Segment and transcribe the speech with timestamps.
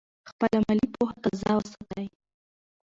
[0.29, 2.05] خپله مالي پوهه تازه وساتئ.